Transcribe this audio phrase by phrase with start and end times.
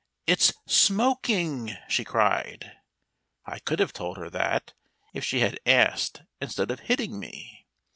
[0.25, 2.71] "It's 'smoking!'" she cried.
[3.45, 4.73] I could have told her that,
[5.13, 7.67] if she had asked instead of hitting me.